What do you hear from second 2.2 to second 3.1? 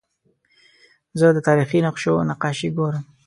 نقاشي ګورم.